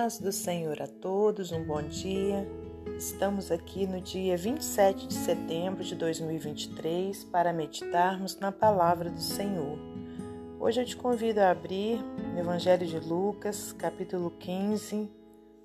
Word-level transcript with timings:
paz 0.00 0.18
do 0.18 0.32
Senhor 0.32 0.80
a 0.80 0.86
todos, 0.86 1.52
um 1.52 1.62
bom 1.62 1.82
dia. 1.82 2.48
Estamos 2.96 3.52
aqui 3.52 3.86
no 3.86 4.00
dia 4.00 4.34
27 4.34 5.06
de 5.06 5.12
setembro 5.12 5.84
de 5.84 5.94
2023 5.94 7.24
para 7.24 7.52
meditarmos 7.52 8.40
na 8.40 8.50
palavra 8.50 9.10
do 9.10 9.20
Senhor. 9.20 9.78
Hoje 10.58 10.80
eu 10.80 10.86
te 10.86 10.96
convido 10.96 11.40
a 11.40 11.50
abrir 11.50 12.00
o 12.34 12.38
Evangelho 12.38 12.86
de 12.86 12.98
Lucas, 12.98 13.74
capítulo 13.74 14.30
15, 14.30 15.06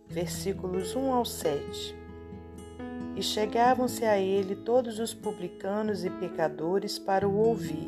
versículos 0.10 0.93
1 0.97 1.14
ao 1.14 1.24
7. 1.24 1.96
E 3.15 3.24
chegavam-se 3.24 4.04
a 4.04 4.18
ele 4.18 4.54
todos 4.54 5.00
os 5.00 5.14
publicanos 5.14 6.04
e 6.04 6.10
pecadores 6.10 7.00
para 7.00 7.25
o 7.25 7.38
ouvir. 7.38 7.88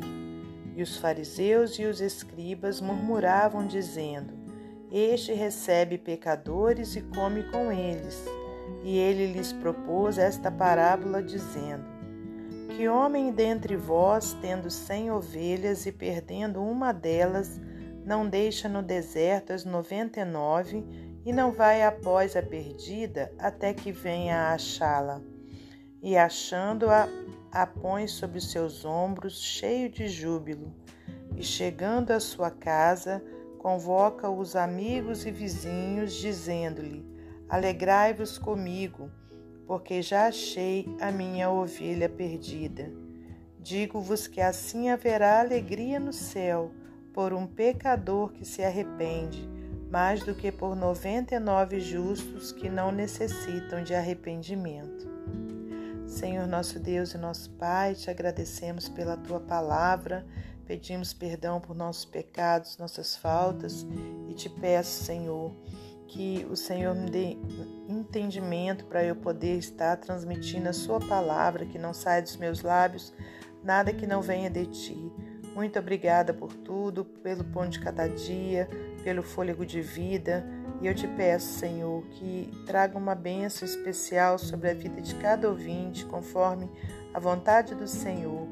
E 0.74 0.82
os 0.82 0.96
fariseus 0.96 1.78
e 1.78 1.84
os 1.84 2.00
escribas 2.00 2.80
murmuravam, 2.80 3.66
dizendo: 3.66 4.37
este 4.90 5.32
recebe 5.34 5.98
pecadores 5.98 6.96
e 6.96 7.02
come 7.02 7.42
com 7.50 7.70
eles. 7.70 8.24
E 8.82 8.96
ele 8.96 9.32
lhes 9.32 9.52
propôs 9.52 10.18
esta 10.18 10.50
parábola, 10.50 11.22
dizendo: 11.22 11.84
Que 12.76 12.88
homem 12.88 13.32
dentre 13.32 13.76
vós, 13.76 14.34
tendo 14.40 14.70
cem 14.70 15.10
ovelhas 15.10 15.84
e 15.84 15.92
perdendo 15.92 16.62
uma 16.62 16.92
delas, 16.92 17.60
não 18.04 18.28
deixa 18.28 18.68
no 18.68 18.82
deserto 18.82 19.52
as 19.52 19.64
noventa 19.64 20.20
e 20.20 20.24
nove 20.24 20.84
e 21.24 21.32
não 21.32 21.52
vai 21.52 21.82
após 21.82 22.34
a 22.36 22.42
perdida 22.42 23.30
até 23.38 23.74
que 23.74 23.92
venha 23.92 24.36
a 24.36 24.52
achá-la? 24.54 25.20
E 26.00 26.16
achando-a, 26.16 27.08
a 27.50 27.66
põe 27.66 28.06
sobre 28.06 28.38
os 28.38 28.50
seus 28.50 28.84
ombros, 28.84 29.42
cheio 29.42 29.90
de 29.90 30.08
júbilo. 30.08 30.72
E 31.36 31.42
chegando 31.42 32.12
à 32.12 32.20
sua 32.20 32.50
casa, 32.50 33.22
convoca 33.68 34.30
os 34.30 34.56
amigos 34.56 35.26
e 35.26 35.30
vizinhos, 35.30 36.14
dizendo-lhe: 36.14 37.04
Alegrai-vos 37.50 38.38
comigo, 38.38 39.10
porque 39.66 40.00
já 40.00 40.26
achei 40.26 40.88
a 40.98 41.12
minha 41.12 41.50
ovelha 41.50 42.08
perdida. 42.08 42.90
Digo-vos 43.60 44.26
que 44.26 44.40
assim 44.40 44.88
haverá 44.88 45.40
alegria 45.40 46.00
no 46.00 46.14
céu 46.14 46.70
por 47.12 47.34
um 47.34 47.46
pecador 47.46 48.32
que 48.32 48.42
se 48.42 48.64
arrepende, 48.64 49.46
mais 49.90 50.24
do 50.24 50.34
que 50.34 50.50
por 50.50 50.74
noventa 50.74 51.34
e 51.34 51.38
nove 51.38 51.78
justos 51.78 52.50
que 52.50 52.70
não 52.70 52.90
necessitam 52.90 53.84
de 53.84 53.94
arrependimento. 53.94 55.06
Senhor 56.06 56.46
nosso 56.46 56.80
Deus 56.80 57.12
e 57.12 57.18
nosso 57.18 57.50
Pai, 57.50 57.94
te 57.94 58.08
agradecemos 58.08 58.88
pela 58.88 59.14
tua 59.14 59.40
palavra 59.40 60.24
Pedimos 60.68 61.14
perdão 61.14 61.62
por 61.62 61.74
nossos 61.74 62.04
pecados, 62.04 62.76
nossas 62.76 63.16
faltas 63.16 63.86
e 64.28 64.34
te 64.34 64.50
peço, 64.50 65.02
Senhor, 65.02 65.50
que 66.06 66.46
o 66.50 66.54
Senhor 66.54 66.94
me 66.94 67.08
dê 67.08 67.38
entendimento 67.88 68.84
para 68.84 69.02
eu 69.02 69.16
poder 69.16 69.56
estar 69.56 69.96
transmitindo 69.96 70.68
a 70.68 70.74
Sua 70.74 71.00
palavra, 71.00 71.64
que 71.64 71.78
não 71.78 71.94
saia 71.94 72.20
dos 72.20 72.36
meus 72.36 72.60
lábios 72.60 73.14
nada 73.64 73.94
que 73.94 74.06
não 74.06 74.20
venha 74.20 74.50
de 74.50 74.66
Ti. 74.66 75.12
Muito 75.54 75.78
obrigada 75.78 76.34
por 76.34 76.52
tudo, 76.52 77.02
pelo 77.02 77.44
pão 77.44 77.66
de 77.66 77.80
cada 77.80 78.06
dia, 78.06 78.68
pelo 79.02 79.22
fôlego 79.22 79.64
de 79.64 79.80
vida. 79.80 80.46
E 80.80 80.86
eu 80.86 80.94
te 80.94 81.08
peço, 81.08 81.58
Senhor, 81.58 82.02
que 82.10 82.50
traga 82.66 82.96
uma 82.96 83.14
bênção 83.14 83.66
especial 83.66 84.38
sobre 84.38 84.70
a 84.70 84.74
vida 84.74 85.00
de 85.00 85.14
cada 85.14 85.48
ouvinte, 85.48 86.04
conforme 86.04 86.70
a 87.12 87.18
vontade 87.18 87.74
do 87.74 87.88
Senhor. 87.88 88.46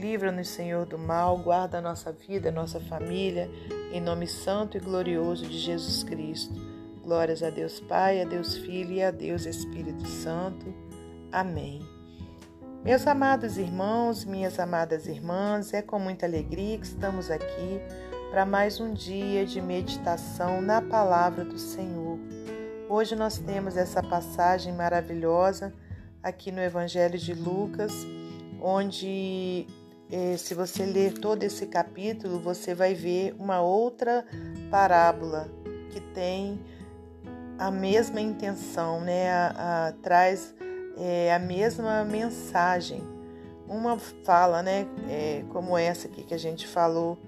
Livra-nos, 0.00 0.48
Senhor, 0.48 0.86
do 0.86 0.96
mal, 0.96 1.36
guarda 1.36 1.76
a 1.76 1.80
nossa 1.82 2.10
vida, 2.10 2.48
a 2.48 2.52
nossa 2.52 2.80
família, 2.80 3.50
em 3.92 4.00
nome 4.00 4.26
santo 4.26 4.78
e 4.78 4.80
glorioso 4.80 5.44
de 5.44 5.58
Jesus 5.58 6.02
Cristo. 6.02 6.54
Glórias 7.04 7.42
a 7.42 7.50
Deus 7.50 7.80
Pai, 7.80 8.22
a 8.22 8.24
Deus 8.24 8.56
Filho 8.56 8.92
e 8.92 9.02
a 9.02 9.10
Deus 9.10 9.44
Espírito 9.44 10.06
Santo. 10.06 10.72
Amém. 11.30 11.86
Meus 12.82 13.06
amados 13.06 13.58
irmãos, 13.58 14.24
minhas 14.24 14.58
amadas 14.58 15.06
irmãs, 15.06 15.74
é 15.74 15.82
com 15.82 15.98
muita 15.98 16.24
alegria 16.24 16.78
que 16.78 16.86
estamos 16.86 17.30
aqui 17.30 17.82
para 18.30 18.46
mais 18.46 18.80
um 18.80 18.94
dia 18.94 19.44
de 19.44 19.60
meditação 19.60 20.62
na 20.62 20.80
palavra 20.80 21.44
do 21.44 21.58
Senhor. 21.58 22.18
Hoje 22.88 23.14
nós 23.14 23.36
temos 23.36 23.76
essa 23.76 24.02
passagem 24.02 24.72
maravilhosa 24.72 25.74
aqui 26.22 26.50
no 26.50 26.62
Evangelho 26.62 27.18
de 27.18 27.34
Lucas, 27.34 27.92
onde 28.62 29.66
se 30.36 30.54
você 30.54 30.84
ler 30.84 31.14
todo 31.14 31.42
esse 31.44 31.66
capítulo, 31.66 32.40
você 32.40 32.74
vai 32.74 32.94
ver 32.94 33.34
uma 33.38 33.60
outra 33.60 34.24
parábola 34.70 35.48
que 35.90 36.00
tem 36.00 36.60
a 37.58 37.70
mesma 37.70 38.20
intenção, 38.20 39.00
né? 39.00 39.30
A, 39.30 39.88
a, 39.88 39.92
traz 40.02 40.54
é, 40.96 41.32
a 41.32 41.38
mesma 41.38 42.04
mensagem. 42.04 43.02
Uma 43.68 43.98
fala, 43.98 44.62
né? 44.62 44.86
É, 45.08 45.44
como 45.50 45.76
essa 45.78 46.08
aqui 46.08 46.24
que 46.24 46.34
a 46.34 46.38
gente 46.38 46.66
falou, 46.66 47.18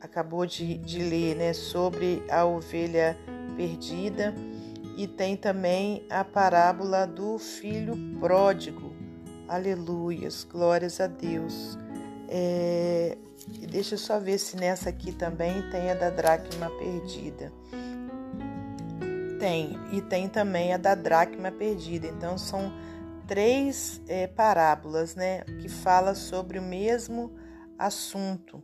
acabou 0.00 0.46
de, 0.46 0.78
de 0.78 1.02
ler, 1.02 1.34
né? 1.34 1.52
Sobre 1.52 2.22
a 2.30 2.44
ovelha 2.44 3.18
perdida. 3.56 4.34
E 4.96 5.08
tem 5.08 5.36
também 5.36 6.06
a 6.08 6.22
parábola 6.22 7.06
do 7.06 7.38
filho 7.38 7.94
pródigo. 8.20 8.94
Aleluias, 9.48 10.44
glórias 10.44 11.00
a 11.00 11.06
Deus. 11.06 11.76
É, 12.28 13.16
deixa 13.70 13.94
eu 13.94 13.98
só 13.98 14.18
ver 14.18 14.38
se 14.38 14.56
nessa 14.56 14.88
aqui 14.88 15.12
também 15.12 15.68
tem 15.70 15.90
a 15.90 15.94
da 15.94 16.10
dracma 16.10 16.70
perdida. 16.70 17.52
Tem, 19.38 19.78
e 19.92 20.00
tem 20.00 20.28
também 20.28 20.72
a 20.72 20.76
da 20.76 20.94
dracma 20.94 21.50
perdida. 21.50 22.06
Então 22.06 22.38
são 22.38 22.72
três 23.26 24.00
é, 24.08 24.26
parábolas, 24.26 25.14
né, 25.14 25.40
que 25.60 25.68
fala 25.68 26.14
sobre 26.14 26.58
o 26.58 26.62
mesmo 26.62 27.32
assunto, 27.78 28.62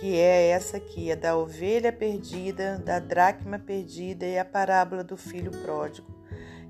que 0.00 0.18
é 0.18 0.48
essa 0.48 0.76
aqui, 0.76 1.12
a 1.12 1.14
da 1.14 1.36
ovelha 1.36 1.92
perdida, 1.92 2.78
da 2.78 2.98
dracma 2.98 3.58
perdida 3.58 4.26
e 4.26 4.38
a 4.38 4.44
parábola 4.44 5.04
do 5.04 5.16
filho 5.16 5.50
pródigo. 5.62 6.12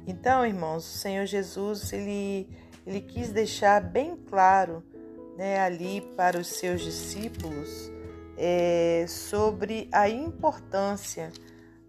Então, 0.06 0.44
irmãos, 0.44 0.84
o 0.84 0.98
Senhor 0.98 1.26
Jesus 1.26 1.92
ele 1.92 2.48
ele 2.86 3.00
quis 3.00 3.32
deixar 3.32 3.80
bem 3.80 4.14
claro 4.14 4.84
né, 5.36 5.60
ali 5.60 6.00
para 6.16 6.38
os 6.38 6.46
seus 6.46 6.80
discípulos 6.80 7.90
é, 8.36 9.04
sobre 9.08 9.88
a 9.92 10.08
importância 10.08 11.32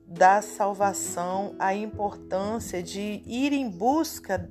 da 0.07 0.41
salvação, 0.41 1.55
a 1.57 1.73
importância 1.73 2.81
de 2.81 3.21
ir 3.25 3.53
em 3.53 3.69
busca 3.69 4.49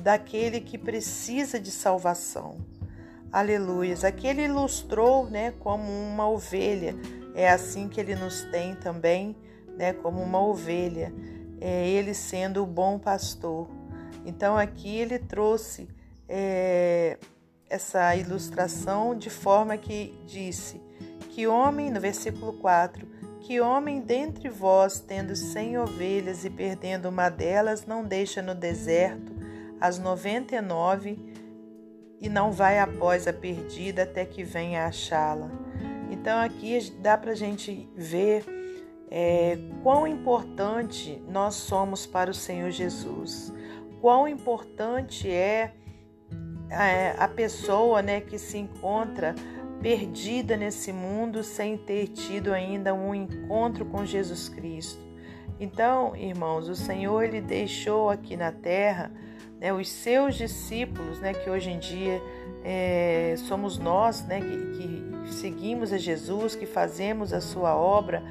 daquele 0.00 0.60
que 0.60 0.78
precisa 0.78 1.58
de 1.58 1.70
salvação. 1.70 2.56
Aleluias. 3.32 4.04
Aqui 4.04 4.28
ele 4.28 4.44
ilustrou, 4.44 5.28
né, 5.28 5.52
como 5.58 5.90
uma 5.90 6.28
ovelha. 6.28 6.94
É 7.34 7.50
assim 7.50 7.88
que 7.88 8.00
ele 8.00 8.14
nos 8.14 8.44
tem 8.44 8.76
também, 8.76 9.36
né, 9.76 9.92
como 9.92 10.22
uma 10.22 10.40
ovelha. 10.40 11.12
É 11.60 11.88
ele 11.88 12.14
sendo 12.14 12.62
o 12.62 12.66
bom 12.66 12.98
pastor. 12.98 13.68
Então 14.24 14.56
aqui 14.56 14.96
ele 14.96 15.18
trouxe 15.18 15.88
é, 16.28 17.18
essa 17.68 18.14
ilustração 18.16 19.16
de 19.16 19.30
forma 19.30 19.76
que 19.76 20.18
disse: 20.26 20.80
Que 21.30 21.46
homem, 21.46 21.90
no 21.90 22.00
versículo 22.00 22.52
4, 22.54 23.06
que 23.40 23.60
homem 23.60 24.00
dentre 24.00 24.48
vós, 24.48 25.00
tendo 25.00 25.36
cem 25.36 25.78
ovelhas 25.78 26.44
e 26.44 26.50
perdendo 26.50 27.08
uma 27.08 27.28
delas, 27.28 27.86
não 27.86 28.04
deixa 28.04 28.40
no 28.40 28.54
deserto 28.54 29.32
as 29.80 29.98
noventa 29.98 30.56
e 30.56 30.60
nove 30.60 31.18
e 32.20 32.28
não 32.28 32.50
vai 32.50 32.78
após 32.78 33.28
a 33.28 33.32
perdida 33.32 34.04
até 34.04 34.24
que 34.24 34.42
venha 34.42 34.86
achá-la. 34.86 35.50
Então 36.10 36.38
aqui 36.40 36.90
dá 37.00 37.18
para 37.18 37.32
a 37.32 37.36
gente 37.36 37.88
ver 37.94 38.44
é, 39.10 39.58
quão 39.82 40.06
importante 40.06 41.22
nós 41.28 41.54
somos 41.54 42.06
para 42.06 42.30
o 42.30 42.34
Senhor 42.34 42.70
Jesus, 42.70 43.52
quão 44.00 44.26
importante 44.26 45.30
é 45.30 45.34
é, 45.34 45.72
a 47.18 47.28
pessoa 47.28 48.02
né, 48.02 48.20
que 48.20 48.38
se 48.38 48.58
encontra 48.58 49.34
perdida 49.80 50.56
nesse 50.56 50.92
mundo 50.92 51.42
sem 51.42 51.76
ter 51.76 52.08
tido 52.08 52.52
ainda 52.52 52.94
um 52.94 53.14
encontro 53.14 53.84
com 53.84 54.04
Jesus 54.04 54.48
Cristo. 54.48 55.02
Então, 55.60 56.16
irmãos, 56.16 56.68
o 56.68 56.74
Senhor 56.74 57.22
ele 57.22 57.40
deixou 57.40 58.10
aqui 58.10 58.36
na 58.36 58.50
terra 58.50 59.12
né, 59.60 59.72
os 59.72 59.88
seus 59.88 60.34
discípulos, 60.36 61.20
né, 61.20 61.32
que 61.32 61.48
hoje 61.48 61.70
em 61.70 61.78
dia 61.78 62.20
é, 62.64 63.34
somos 63.38 63.78
nós, 63.78 64.24
né, 64.24 64.40
que, 64.40 64.56
que, 64.78 65.34
seguimos 65.34 65.92
a 65.92 65.98
Jesus, 65.98 66.54
que 66.54 66.66
fazemos 66.66 67.32
a 67.32 67.40
sua 67.40 67.74
obra, 67.74 68.22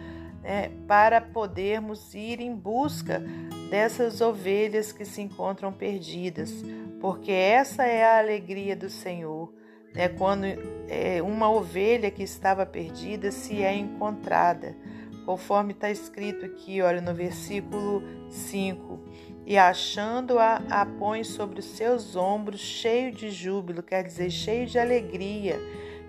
né, 0.43 0.71
para 0.87 1.21
podermos 1.21 2.13
ir 2.13 2.39
em 2.39 2.53
busca 2.53 3.23
dessas 3.69 4.21
ovelhas 4.21 4.91
que 4.91 5.05
se 5.05 5.21
encontram 5.21 5.71
perdidas, 5.71 6.53
porque 7.03 7.33
essa 7.33 7.83
é 7.83 8.01
a 8.01 8.17
alegria 8.19 8.77
do 8.77 8.89
Senhor. 8.89 9.53
Né? 9.93 10.07
Quando 10.07 10.45
é, 10.87 11.21
uma 11.21 11.51
ovelha 11.51 12.09
que 12.09 12.23
estava 12.23 12.65
perdida 12.65 13.29
se 13.29 13.61
é 13.61 13.75
encontrada, 13.75 14.73
conforme 15.25 15.73
está 15.73 15.91
escrito 15.91 16.45
aqui, 16.45 16.81
olha, 16.81 17.01
no 17.01 17.13
versículo 17.13 18.01
5. 18.29 19.03
E 19.45 19.57
achando-a, 19.57 20.63
a 20.69 20.85
põe 20.85 21.25
sobre 21.25 21.59
os 21.59 21.65
seus 21.65 22.15
ombros, 22.15 22.61
cheio 22.61 23.11
de 23.11 23.29
júbilo, 23.31 23.83
quer 23.83 24.05
dizer, 24.05 24.29
cheio 24.29 24.65
de 24.65 24.79
alegria. 24.79 25.59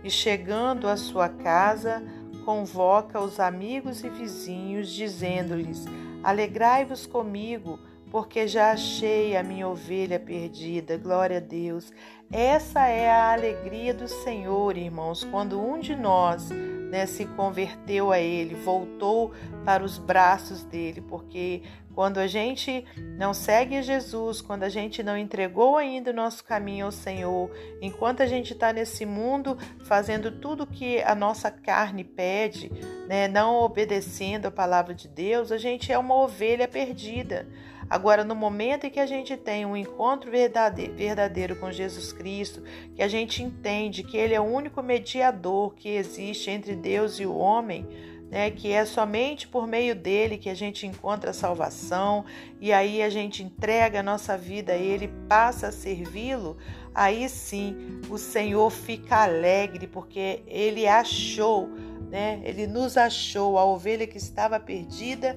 E 0.04 0.08
chegando 0.08 0.86
à 0.86 0.96
sua 0.96 1.28
casa, 1.28 2.04
convoca 2.44 3.20
os 3.20 3.40
amigos 3.40 4.04
e 4.04 4.08
vizinhos, 4.08 4.92
dizendo-lhes: 4.92 5.86
Alegrai-vos 6.22 7.04
comigo, 7.04 7.80
porque 8.14 8.46
já 8.46 8.70
achei 8.70 9.36
a 9.36 9.42
minha 9.42 9.66
ovelha 9.66 10.20
perdida. 10.20 10.96
Glória 10.96 11.38
a 11.38 11.40
Deus. 11.40 11.92
Essa 12.30 12.86
é 12.86 13.10
a 13.10 13.32
alegria 13.32 13.92
do 13.92 14.06
Senhor, 14.06 14.76
irmãos, 14.76 15.24
quando 15.24 15.60
um 15.60 15.80
de 15.80 15.96
nós 15.96 16.48
né, 16.48 17.06
se 17.06 17.24
converteu 17.24 18.12
a 18.12 18.20
Ele, 18.20 18.54
voltou 18.54 19.32
para 19.64 19.82
os 19.82 19.98
braços 19.98 20.62
dele, 20.62 21.00
porque 21.00 21.62
quando 21.92 22.18
a 22.18 22.28
gente 22.28 22.84
não 23.18 23.34
segue 23.34 23.82
Jesus, 23.82 24.40
quando 24.40 24.62
a 24.62 24.68
gente 24.68 25.02
não 25.02 25.18
entregou 25.18 25.76
ainda 25.76 26.12
o 26.12 26.14
nosso 26.14 26.44
caminho 26.44 26.86
ao 26.86 26.92
Senhor, 26.92 27.50
enquanto 27.82 28.22
a 28.22 28.26
gente 28.26 28.52
está 28.52 28.72
nesse 28.72 29.04
mundo 29.04 29.58
fazendo 29.86 30.30
tudo 30.30 30.68
que 30.68 31.02
a 31.02 31.16
nossa 31.16 31.50
carne 31.50 32.04
pede, 32.04 32.70
né, 33.08 33.26
não 33.26 33.56
obedecendo 33.56 34.46
a 34.46 34.52
palavra 34.52 34.94
de 34.94 35.08
Deus, 35.08 35.50
a 35.50 35.58
gente 35.58 35.90
é 35.90 35.98
uma 35.98 36.14
ovelha 36.14 36.68
perdida. 36.68 37.44
Agora, 37.88 38.24
no 38.24 38.34
momento 38.34 38.86
em 38.86 38.90
que 38.90 39.00
a 39.00 39.06
gente 39.06 39.36
tem 39.36 39.66
um 39.66 39.76
encontro 39.76 40.30
verdadeiro 40.30 41.56
com 41.56 41.70
Jesus 41.70 42.12
Cristo, 42.12 42.62
que 42.94 43.02
a 43.02 43.08
gente 43.08 43.42
entende 43.42 44.02
que 44.02 44.16
Ele 44.16 44.34
é 44.34 44.40
o 44.40 44.44
único 44.44 44.82
mediador 44.82 45.74
que 45.74 45.88
existe 45.88 46.50
entre 46.50 46.74
Deus 46.74 47.20
e 47.20 47.26
o 47.26 47.36
homem, 47.36 47.86
né, 48.30 48.50
que 48.50 48.72
é 48.72 48.84
somente 48.84 49.46
por 49.46 49.66
meio 49.66 49.94
dele 49.94 50.38
que 50.38 50.50
a 50.50 50.54
gente 50.54 50.86
encontra 50.86 51.30
a 51.30 51.32
salvação 51.32 52.24
e 52.60 52.72
aí 52.72 53.02
a 53.02 53.08
gente 53.08 53.44
entrega 53.44 54.00
a 54.00 54.02
nossa 54.02 54.36
vida 54.36 54.72
a 54.72 54.76
ele, 54.76 55.08
passa 55.28 55.68
a 55.68 55.72
servi-lo, 55.72 56.56
aí 56.92 57.28
sim 57.28 58.00
o 58.10 58.18
Senhor 58.18 58.70
fica 58.70 59.22
alegre 59.22 59.86
porque 59.86 60.42
ele 60.48 60.86
achou, 60.86 61.68
né, 62.10 62.40
ele 62.44 62.66
nos 62.66 62.96
achou, 62.96 63.56
a 63.56 63.64
ovelha 63.64 64.06
que 64.06 64.18
estava 64.18 64.58
perdida, 64.58 65.36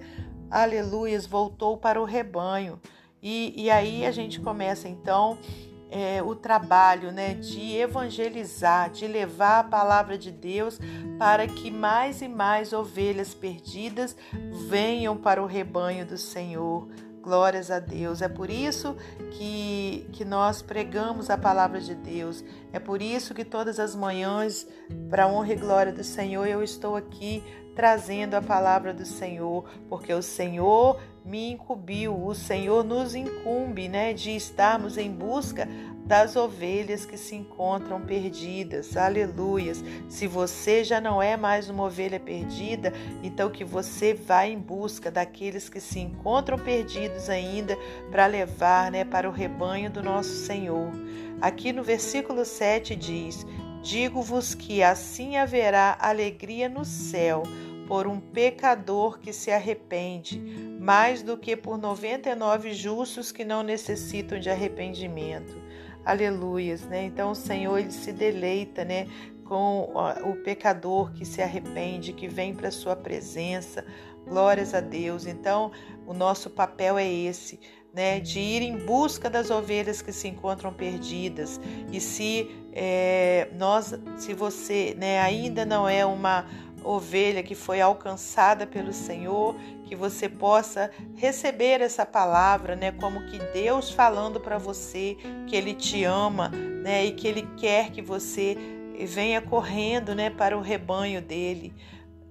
aleluias, 0.50 1.26
voltou 1.26 1.78
para 1.78 2.02
o 2.02 2.06
rebanho. 2.06 2.80
E, 3.22 3.54
e 3.56 3.70
aí 3.70 4.06
a 4.06 4.12
gente 4.12 4.40
começa 4.40 4.88
então 4.88 5.38
é, 5.90 6.22
o 6.22 6.36
trabalho 6.36 7.12
né, 7.12 7.34
de 7.34 7.76
evangelizar, 7.76 8.90
de 8.90 9.08
levar 9.08 9.60
a 9.60 9.64
palavra 9.64 10.18
de 10.18 10.32
Deus 10.32 10.80
para 11.18 11.48
que 11.48 11.72
mais 11.72 12.22
e 12.22 12.28
mais 12.28 12.74
ovelhas 12.74 13.34
perdidas 13.34 14.16
venham 14.68 15.18
para 15.18 15.42
o 15.42 15.46
rebanho 15.46 16.06
do 16.06 16.18
Senhor. 16.18 16.88
Glórias 17.28 17.70
a 17.70 17.78
Deus. 17.80 18.22
É 18.22 18.30
por 18.30 18.50
isso 18.50 18.96
que, 19.32 20.08
que 20.14 20.24
nós 20.24 20.62
pregamos 20.62 21.30
a 21.30 21.38
palavra 21.38 21.82
de 21.82 21.94
Deus. 21.94 22.42
É 22.72 22.80
por 22.80 23.02
isso 23.02 23.34
que 23.34 23.44
todas 23.44 23.82
as 23.82 23.94
manhãs, 23.94 24.66
para 25.10 25.28
honra 25.28 25.52
e 25.52 25.58
glória 25.58 25.92
do 25.92 26.06
Senhor, 26.06 26.48
eu 26.48 26.64
estou 26.64 26.96
aqui 26.96 27.44
trazendo 27.76 28.36
a 28.36 28.42
palavra 28.42 28.94
do 28.94 29.06
Senhor, 29.06 29.66
porque 29.90 30.14
o 30.14 30.22
Senhor 30.22 31.02
me 31.26 31.52
incumbiu, 31.52 32.18
o 32.18 32.34
Senhor 32.34 32.82
nos 32.82 33.14
incumbe, 33.14 33.90
né, 33.90 34.14
de 34.14 34.34
estarmos 34.34 34.98
em 34.98 35.12
busca 35.12 35.68
das 36.08 36.38
ovelhas 36.38 37.06
que 37.06 37.18
se 37.18 37.36
encontram 37.36 38.00
perdidas. 38.00 38.96
Aleluias. 38.96 39.84
Se 40.08 40.26
você 40.26 40.82
já 40.84 41.02
não 41.02 41.22
é 41.22 41.36
mais 41.36 41.70
uma 41.70 41.84
ovelha 41.84 42.20
perdida, 42.20 42.94
então 43.22 43.50
que 43.50 43.66
você 43.66 44.14
vá 44.14 44.48
em 44.48 44.58
busca 44.58 45.12
daqueles 45.12 45.68
que 45.68 45.82
se 45.82 46.00
encontram 46.00 46.58
perdidos 46.58 47.30
ainda 47.30 47.78
para 48.10 48.26
levar, 48.26 48.90
né, 48.90 49.04
para 49.04 49.30
o 49.30 49.34
rebanho 49.34 49.92
do 49.92 50.02
nosso 50.02 50.30
Senhor. 50.30 50.90
Aqui 51.42 51.74
no 51.74 51.84
versículo 51.84 52.46
7 52.46 52.96
diz: 52.96 53.46
Digo-vos 53.84 54.56
que 54.56 54.82
assim 54.82 55.36
haverá 55.36 55.98
alegria 56.00 56.70
no 56.70 56.86
céu 56.86 57.44
por 57.86 58.08
um 58.08 58.20
pecador 58.20 59.20
que 59.20 59.32
se 59.32 59.52
arrepende, 59.52 60.40
mais 60.80 61.22
do 61.22 61.38
que 61.38 61.56
por 61.56 61.78
99 61.78 62.74
justos 62.74 63.32
que 63.32 63.46
não 63.46 63.64
necessitam 63.64 64.40
de 64.40 64.50
arrependimento. 64.50 65.67
Aleluias, 66.08 66.84
né? 66.84 67.04
Então 67.04 67.32
o 67.32 67.36
Senhor 67.36 67.78
ele 67.78 67.92
se 67.92 68.14
deleita, 68.14 68.86
né, 68.86 69.08
com 69.44 69.92
o 70.24 70.38
pecador 70.38 71.12
que 71.12 71.26
se 71.26 71.42
arrepende, 71.42 72.14
que 72.14 72.30
vem 72.30 72.56
para 72.56 72.72
sua 72.72 72.96
presença. 72.96 73.84
Glórias 74.26 74.74
a 74.74 74.80
Deus. 74.80 75.26
Então, 75.26 75.70
o 76.06 76.14
nosso 76.14 76.50
papel 76.50 76.98
é 76.98 77.06
esse, 77.06 77.60
né, 77.94 78.22
de 78.22 78.40
ir 78.40 78.62
em 78.62 78.78
busca 78.86 79.30
das 79.30 79.50
ovelhas 79.50 80.02
que 80.02 80.14
se 80.14 80.30
encontram 80.30 80.74
perdidas. 80.74 81.60
E 81.92 82.00
se 82.00 82.50
é, 82.72 83.50
nós, 83.58 83.94
se 84.16 84.34
você, 84.34 84.96
né, 84.98 85.20
ainda 85.20 85.66
não 85.66 85.90
é 85.90 86.06
uma 86.06 86.46
ovelha 86.88 87.44
que 87.44 87.54
foi 87.54 87.82
alcançada 87.82 88.66
pelo 88.66 88.94
Senhor, 88.94 89.56
que 89.86 89.96
você 89.96 90.30
possa 90.30 90.90
receber 91.16 91.82
essa 91.82 92.06
palavra, 92.06 92.76
né, 92.76 92.92
como 92.92 93.26
que 93.28 93.38
Deus 93.54 93.92
falando 93.92 94.40
para 94.40 94.58
você 94.58 95.18
que 95.48 95.56
ele 95.56 95.74
te 95.74 96.04
ama, 96.04 96.50
né, 96.50 97.06
e 97.06 97.12
que 97.12 97.28
ele 97.28 97.48
quer 97.58 97.92
que 97.92 98.02
você 98.02 98.58
venha 99.06 99.42
correndo, 99.42 100.16
né, 100.16 100.30
para 100.30 100.58
o 100.58 100.62
rebanho 100.62 101.22
dele. 101.22 101.74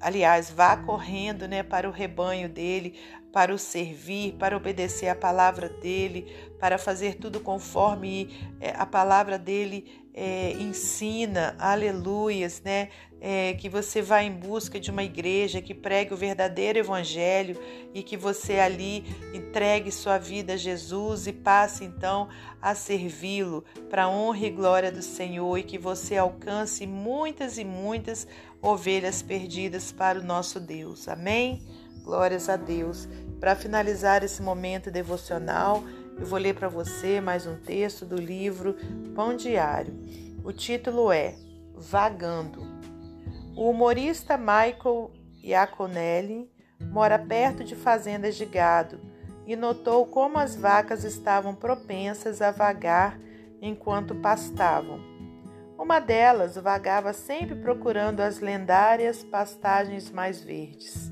Aliás, 0.00 0.50
vá 0.50 0.76
correndo, 0.76 1.48
né, 1.48 1.62
para 1.62 1.88
o 1.88 1.92
rebanho 1.92 2.48
dele, 2.48 2.98
para 3.32 3.52
o 3.52 3.58
servir, 3.58 4.32
para 4.38 4.56
obedecer 4.56 5.08
a 5.08 5.14
palavra 5.14 5.68
dele, 5.68 6.26
para 6.58 6.78
fazer 6.78 7.16
tudo 7.16 7.40
conforme 7.40 8.30
eh, 8.60 8.74
a 8.76 8.86
palavra 8.86 9.38
dele 9.38 10.06
é, 10.16 10.52
ensina, 10.52 11.54
aleluias, 11.58 12.62
né? 12.64 12.88
É, 13.18 13.54
que 13.54 13.68
você 13.68 14.02
vá 14.02 14.22
em 14.22 14.30
busca 14.30 14.78
de 14.78 14.90
uma 14.90 15.02
igreja 15.02 15.62
que 15.62 15.72
pregue 15.72 16.12
o 16.12 16.16
verdadeiro 16.16 16.78
evangelho 16.78 17.58
e 17.94 18.02
que 18.02 18.14
você 18.14 18.58
ali 18.58 19.04
entregue 19.32 19.90
sua 19.90 20.18
vida 20.18 20.52
a 20.52 20.56
Jesus 20.56 21.26
e 21.26 21.32
passe 21.32 21.82
então 21.82 22.28
a 22.60 22.74
servi-lo 22.74 23.64
para 23.88 24.04
a 24.04 24.08
honra 24.10 24.46
e 24.46 24.50
glória 24.50 24.92
do 24.92 25.00
Senhor 25.00 25.56
e 25.56 25.62
que 25.62 25.78
você 25.78 26.18
alcance 26.18 26.86
muitas 26.86 27.56
e 27.56 27.64
muitas 27.64 28.26
ovelhas 28.60 29.22
perdidas 29.22 29.90
para 29.90 30.18
o 30.18 30.24
nosso 30.24 30.60
Deus. 30.60 31.08
Amém? 31.08 31.62
Glórias 32.02 32.48
a 32.48 32.56
Deus. 32.56 33.08
Para 33.40 33.56
finalizar 33.56 34.22
esse 34.22 34.42
momento 34.42 34.90
devocional, 34.90 35.82
eu 36.18 36.24
vou 36.24 36.38
ler 36.38 36.54
para 36.54 36.68
você 36.68 37.20
mais 37.20 37.46
um 37.46 37.56
texto 37.56 38.06
do 38.06 38.16
livro 38.16 38.74
Pão 39.14 39.36
Diário. 39.36 39.94
O 40.42 40.52
título 40.52 41.12
é 41.12 41.34
Vagando. 41.74 42.75
O 43.56 43.70
humorista 43.70 44.36
Michael 44.36 45.12
Iaconelli 45.42 46.46
mora 46.78 47.18
perto 47.18 47.64
de 47.64 47.74
fazendas 47.74 48.36
de 48.36 48.44
gado 48.44 49.00
e 49.46 49.56
notou 49.56 50.04
como 50.04 50.38
as 50.38 50.54
vacas 50.54 51.04
estavam 51.04 51.54
propensas 51.54 52.42
a 52.42 52.50
vagar 52.50 53.18
enquanto 53.62 54.14
pastavam. 54.16 55.00
Uma 55.78 56.00
delas 56.00 56.56
vagava 56.56 57.14
sempre 57.14 57.54
procurando 57.54 58.20
as 58.20 58.40
lendárias 58.40 59.24
pastagens 59.24 60.10
mais 60.10 60.42
verdes. 60.42 61.10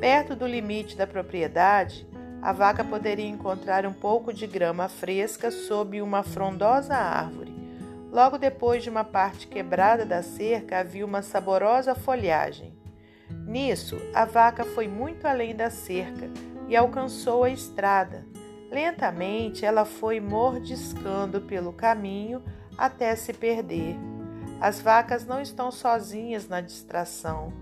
Perto 0.00 0.34
do 0.34 0.46
limite 0.46 0.96
da 0.96 1.06
propriedade, 1.06 2.08
a 2.40 2.50
vaca 2.50 2.82
poderia 2.82 3.28
encontrar 3.28 3.84
um 3.84 3.92
pouco 3.92 4.32
de 4.32 4.46
grama 4.46 4.88
fresca 4.88 5.50
sob 5.50 6.00
uma 6.00 6.22
frondosa 6.22 6.94
árvore. 6.94 7.53
Logo 8.14 8.38
depois 8.38 8.84
de 8.84 8.88
uma 8.88 9.02
parte 9.02 9.48
quebrada 9.48 10.06
da 10.06 10.22
cerca 10.22 10.78
havia 10.78 11.04
uma 11.04 11.20
saborosa 11.20 11.96
folhagem. 11.96 12.72
Nisso, 13.28 14.00
a 14.14 14.24
vaca 14.24 14.64
foi 14.64 14.86
muito 14.86 15.26
além 15.26 15.52
da 15.52 15.68
cerca 15.68 16.30
e 16.68 16.76
alcançou 16.76 17.42
a 17.42 17.50
estrada. 17.50 18.24
Lentamente 18.70 19.66
ela 19.66 19.84
foi 19.84 20.20
mordiscando 20.20 21.40
pelo 21.40 21.72
caminho 21.72 22.40
até 22.78 23.16
se 23.16 23.32
perder. 23.32 23.96
As 24.60 24.80
vacas 24.80 25.26
não 25.26 25.40
estão 25.40 25.72
sozinhas 25.72 26.46
na 26.46 26.60
distração. 26.60 27.52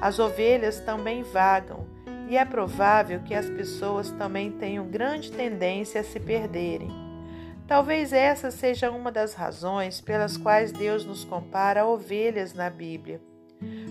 As 0.00 0.18
ovelhas 0.18 0.80
também 0.80 1.22
vagam 1.22 1.86
e 2.30 2.38
é 2.38 2.46
provável 2.46 3.20
que 3.20 3.34
as 3.34 3.50
pessoas 3.50 4.10
também 4.12 4.52
tenham 4.52 4.86
grande 4.86 5.30
tendência 5.30 6.00
a 6.00 6.04
se 6.04 6.18
perderem. 6.18 7.07
Talvez 7.68 8.14
essa 8.14 8.50
seja 8.50 8.90
uma 8.90 9.12
das 9.12 9.34
razões 9.34 10.00
pelas 10.00 10.38
quais 10.38 10.72
Deus 10.72 11.04
nos 11.04 11.22
compara 11.22 11.82
a 11.82 11.86
ovelhas 11.86 12.54
na 12.54 12.70
Bíblia. 12.70 13.20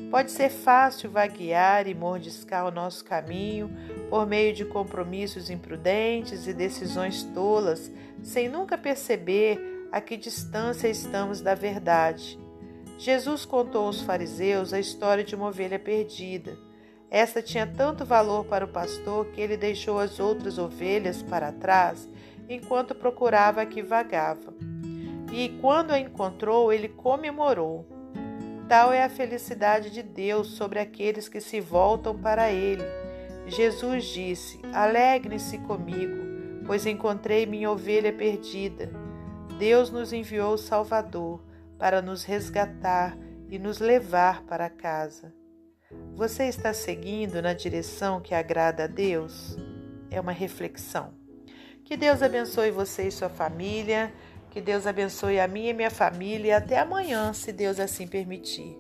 Pode 0.09 0.31
ser 0.31 0.49
fácil 0.49 1.11
vaguear 1.11 1.87
e 1.87 1.93
mordiscar 1.93 2.65
o 2.65 2.71
nosso 2.71 3.05
caminho 3.05 3.69
por 4.09 4.25
meio 4.25 4.51
de 4.51 4.65
compromissos 4.65 5.51
imprudentes 5.51 6.47
e 6.47 6.55
decisões 6.55 7.21
tolas, 7.35 7.91
sem 8.23 8.49
nunca 8.49 8.79
perceber 8.79 9.59
a 9.91 10.01
que 10.01 10.17
distância 10.17 10.87
estamos 10.87 11.39
da 11.39 11.53
verdade. 11.53 12.39
Jesus 12.97 13.45
contou 13.45 13.85
aos 13.85 14.01
fariseus 14.01 14.73
a 14.73 14.79
história 14.79 15.23
de 15.23 15.35
uma 15.35 15.49
ovelha 15.49 15.77
perdida. 15.77 16.57
Esta 17.11 17.43
tinha 17.43 17.67
tanto 17.67 18.03
valor 18.03 18.45
para 18.45 18.65
o 18.65 18.69
pastor 18.69 19.27
que 19.27 19.39
ele 19.39 19.55
deixou 19.55 19.99
as 19.99 20.19
outras 20.19 20.57
ovelhas 20.57 21.21
para 21.21 21.51
trás 21.51 22.09
enquanto 22.49 22.95
procurava 22.95 23.61
a 23.61 23.65
que 23.65 23.81
vagava. 23.81 24.53
E 25.31 25.49
quando 25.61 25.91
a 25.91 25.99
encontrou, 25.99 26.71
ele 26.71 26.87
comemorou. 26.87 27.85
Tal 28.67 28.91
é 28.91 29.03
a 29.03 29.09
felicidade 29.09 29.89
de 29.91 30.03
Deus 30.03 30.47
sobre 30.47 30.79
aqueles 30.79 31.29
que 31.29 31.39
se 31.39 31.61
voltam 31.61 32.17
para 32.17 32.51
ele. 32.51 32.83
Jesus 33.47 34.05
disse: 34.05 34.59
Alegre-se 34.73 35.57
comigo, 35.59 36.63
pois 36.65 36.85
encontrei 36.85 37.45
minha 37.45 37.71
ovelha 37.71 38.11
perdida. 38.11 38.91
Deus 39.57 39.89
nos 39.89 40.11
enviou 40.11 40.53
o 40.53 40.57
Salvador 40.57 41.41
para 41.77 42.01
nos 42.01 42.23
resgatar 42.23 43.17
e 43.49 43.57
nos 43.57 43.79
levar 43.79 44.43
para 44.43 44.69
casa. 44.69 45.33
Você 46.15 46.43
está 46.43 46.73
seguindo 46.73 47.41
na 47.41 47.53
direção 47.53 48.19
que 48.19 48.35
agrada 48.35 48.83
a 48.83 48.87
Deus? 48.87 49.57
É 50.11 50.19
uma 50.19 50.33
reflexão. 50.33 51.13
Que 51.87 51.95
Deus 51.95 52.21
abençoe 52.21 52.69
você 52.69 53.07
e 53.07 53.11
sua 53.11 53.29
família. 53.29 54.13
Que 54.51 54.59
Deus 54.59 54.85
abençoe 54.85 55.39
a 55.39 55.47
minha 55.47 55.69
e 55.69 55.73
minha 55.73 55.89
família. 55.89 56.57
Até 56.57 56.79
amanhã, 56.79 57.31
se 57.31 57.53
Deus 57.53 57.79
assim 57.79 58.05
permitir. 58.05 58.77